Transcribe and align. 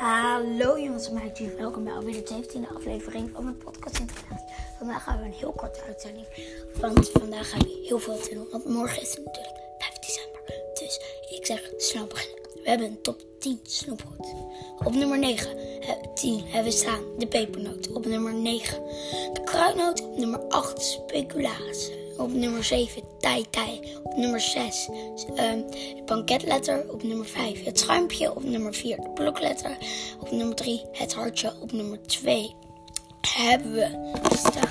Hallo 0.00 0.78
jongens 0.78 1.08
en 1.08 1.14
meisjes, 1.14 1.54
welkom 1.54 1.84
bij 1.84 1.92
alweer 1.92 2.24
de 2.24 2.44
17e 2.44 2.74
aflevering 2.76 3.30
van 3.32 3.44
mijn 3.44 3.56
podcast 3.56 3.98
Internet. 3.98 4.44
Vandaag 4.78 5.02
gaan 5.02 5.18
we 5.18 5.24
een 5.24 5.32
heel 5.32 5.52
korte 5.52 5.80
uitzending, 5.86 6.26
want 6.80 7.10
vandaag 7.10 7.50
gaan 7.50 7.58
we 7.58 7.84
heel 7.86 7.98
veel 7.98 8.18
te 8.18 8.34
doen, 8.34 8.46
want 8.50 8.64
morgen 8.64 9.02
is 9.02 9.10
het 9.10 9.24
natuurlijk 9.24 9.56
5 9.78 9.98
december. 9.98 10.40
Dus 10.74 11.00
ik 11.38 11.46
zeg 11.46 11.72
snel. 11.76 12.06
We 12.62 12.68
hebben 12.68 12.86
een 12.86 13.02
top 13.02 13.20
10 13.38 13.60
snoepgoed. 13.62 14.34
Op 14.84 14.94
nummer 14.94 15.18
9, 15.18 15.56
10 16.14 16.40
hebben 16.44 16.72
we 16.72 16.78
staan 16.78 17.02
de 17.18 17.26
pepernoot. 17.26 17.92
Op 17.92 18.06
nummer 18.06 18.34
9 18.34 18.82
de 19.32 19.40
kruidnoot. 19.44 20.02
Op 20.02 20.16
nummer 20.16 20.38
8 20.38 20.82
speculaas. 20.82 21.90
Op 22.20 22.32
nummer 22.32 22.64
7 22.64 23.02
tai 23.18 23.44
tai. 23.50 23.80
Op 24.02 24.16
nummer 24.16 24.40
6 24.40 24.88
um, 24.88 25.70
de 25.70 26.02
banketletter. 26.06 26.92
Op 26.92 27.02
nummer 27.02 27.26
5 27.26 27.64
het 27.64 27.78
schuimpje. 27.78 28.34
Op 28.34 28.44
nummer 28.44 28.74
4 28.74 28.96
de 28.96 29.10
blokletter. 29.14 29.76
Op 30.20 30.30
nummer 30.30 30.54
3 30.56 30.82
het 30.92 31.14
hartje. 31.14 31.52
Op 31.60 31.72
nummer 31.72 32.02
2 32.02 32.54
hebben 33.20 33.72
we 33.72 34.10
staan. 34.36 34.68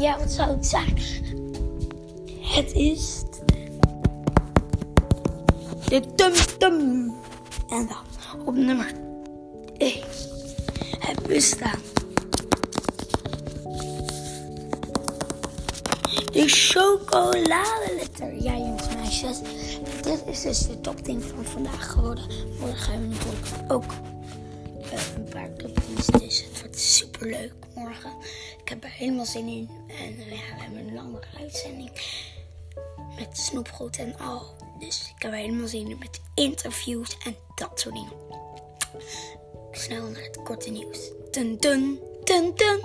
Ja, 0.00 0.18
wat 0.18 0.30
zou 0.30 0.50
het 0.50 0.66
zijn? 0.66 0.98
Het 2.40 2.72
is 2.72 3.22
de 5.88 6.02
tum 6.14 6.32
tum. 6.58 7.12
En 7.68 7.86
dan 7.86 8.46
op 8.46 8.54
nummer 8.54 8.92
1 9.76 10.02
hebben 10.98 11.26
we 11.26 11.40
staan 11.40 11.80
de 16.32 16.48
chocoladeletter. 16.48 18.42
Ja, 18.42 18.56
jongens 18.56 18.86
en 18.88 18.96
meisjes. 18.96 19.38
Dit 20.02 20.22
is 20.26 20.42
dus 20.42 20.66
de 20.66 20.80
top 20.80 21.00
10 21.04 21.22
van 21.22 21.44
vandaag 21.44 21.90
geworden. 21.92 22.24
Morgen 22.60 22.92
hebben 22.92 23.08
we 23.08 23.14
natuurlijk 23.14 23.72
ook 23.72 23.92
uh, 24.92 25.16
een 25.16 25.28
paar 25.28 25.52
top 25.56 25.80
10's. 25.80 26.06
Dus 26.06 26.44
het 26.44 26.60
wordt 26.60 26.78
super 26.78 27.26
leuk 27.26 27.54
morgen. 27.74 28.10
Ik 28.62 28.68
heb 28.68 28.84
er 28.84 28.90
helemaal 28.90 29.26
zin 29.26 29.48
in. 29.48 29.68
En 29.88 30.12
uh, 30.18 30.30
ja, 30.30 30.54
we 30.56 30.62
hebben 30.62 30.86
een 30.86 30.94
langere 30.94 31.26
uitzending. 31.38 31.90
Met 33.16 33.38
snoepgoed 33.38 33.98
en 33.98 34.18
al. 34.18 34.56
Dus 34.78 35.12
ik 35.16 35.22
heb 35.22 35.32
helemaal 35.32 35.68
zin 35.68 35.90
in 35.90 35.98
met 35.98 36.20
interviews 36.34 37.16
en 37.24 37.36
dat 37.54 37.80
soort 37.80 37.94
dingen. 37.94 38.12
Snel 39.70 40.02
naar 40.02 40.22
het 40.22 40.42
korte 40.42 40.70
nieuws. 40.70 40.98
Dun 41.30 41.56
dun 41.56 42.00
dun 42.24 42.52
dun. 42.54 42.80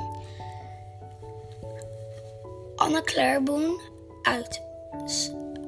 Anne 2.75 3.03
Claire 3.03 3.79
uit, 4.21 4.61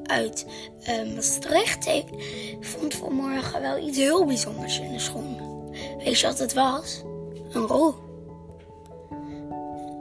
uit 0.03 0.45
uh, 0.89 1.13
Maastricht 1.13 1.85
heeft, 1.85 2.09
vond 2.59 2.93
vanmorgen 2.93 3.61
wel 3.61 3.77
iets 3.77 3.97
heel 3.97 4.25
bijzonders 4.25 4.79
in 4.79 4.91
de 4.91 4.99
schoen. 4.99 5.37
Weet 5.97 6.19
je 6.19 6.27
wat 6.27 6.39
het 6.39 6.53
was? 6.53 7.01
Een 7.51 7.67
rol. 7.67 7.93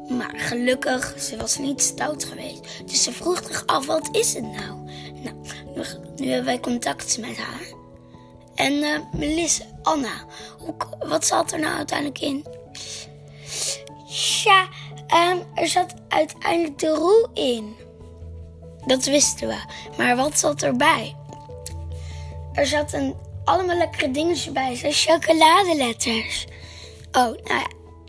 Maar 0.09 0.33
gelukkig, 0.37 1.15
ze 1.21 1.37
was 1.37 1.59
niet 1.59 1.83
stout 1.83 2.25
geweest. 2.25 2.83
Dus 2.85 3.03
ze 3.03 3.13
vroeg 3.13 3.43
zich 3.47 3.67
af, 3.67 3.87
wat 3.87 4.09
is 4.13 4.35
het 4.35 4.45
nou? 4.45 4.84
Nu, 6.17 6.29
hebben 6.29 6.45
wij 6.45 6.61
contact 6.61 7.19
met 7.19 7.37
haar. 7.37 7.73
En 8.55 8.73
uh, 8.73 8.99
Melissa, 9.13 9.65
Anna, 9.83 10.25
hoe, 10.59 10.75
wat 11.07 11.27
zat 11.27 11.53
er 11.53 11.61
nou 11.61 11.77
uiteindelijk 11.77 12.21
in? 12.21 12.45
Ja, 14.45 14.69
um, 15.33 15.43
er 15.55 15.69
zat 15.69 15.95
uiteindelijk 16.09 16.79
de 16.79 16.89
roe 16.89 17.29
in. 17.35 17.77
Dat 18.87 19.05
wisten 19.05 19.49
we. 19.49 19.59
Maar 19.97 20.17
wat 20.17 20.39
zat 20.39 20.63
erbij? 20.63 21.17
Er 22.53 22.67
zaten 22.67 23.17
allemaal 23.45 23.77
lekkere 23.77 24.11
dingetjes 24.11 24.53
bij, 24.53 24.77
zoals 24.77 25.05
chocoladeletters. 25.05 26.47
Oh, 27.13 27.23
nou 27.23 27.39
ja, 27.45 27.67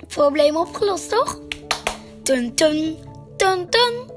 probleem 0.08 0.58
opgelost, 0.58 1.10
toch? 1.10 1.40
Tun, 2.24 2.56
tun, 2.56 2.98
tun, 3.38 3.70
tun. 3.70 4.12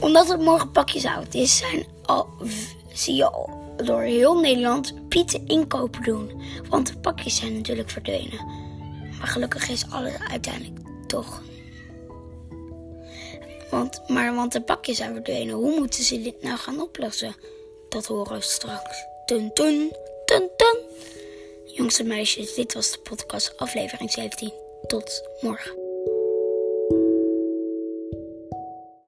Omdat 0.00 0.28
het 0.28 0.40
morgen 0.40 0.70
pakjesoud 0.70 1.34
is, 1.34 1.56
zijn 1.56 1.86
al, 2.04 2.28
zie 2.92 3.14
je 3.14 3.30
al 3.30 3.64
door 3.84 4.00
heel 4.00 4.40
Nederland 4.40 5.08
pieten 5.08 5.46
inkopen 5.46 6.02
doen. 6.02 6.42
Want 6.68 6.86
de 6.86 6.98
pakjes 6.98 7.36
zijn 7.36 7.54
natuurlijk 7.54 7.90
verdwenen. 7.90 8.46
Maar 9.18 9.26
gelukkig 9.26 9.68
is 9.68 9.90
alles 9.90 10.14
uiteindelijk 10.30 10.78
toch. 11.06 11.42
Want, 13.70 14.02
maar 14.08 14.34
want 14.34 14.52
de 14.52 14.60
pakjes 14.60 14.96
zijn 14.96 15.12
verdwenen. 15.12 15.54
Hoe 15.54 15.78
moeten 15.78 16.04
ze 16.04 16.22
dit 16.22 16.42
nou 16.42 16.58
gaan 16.58 16.80
oplossen? 16.80 17.34
Dat 17.88 18.06
horen 18.06 18.36
we 18.36 18.42
straks. 18.42 19.04
Tun, 19.26 19.52
tun, 19.52 19.92
tun, 20.24 20.50
tun. 20.56 20.78
Jongens 21.64 21.98
en 21.98 22.06
meisjes, 22.06 22.54
dit 22.54 22.74
was 22.74 22.92
de 22.92 22.98
podcast 22.98 23.56
aflevering 23.56 24.10
17. 24.10 24.52
Tot 24.86 25.28
morgen. 25.40 25.85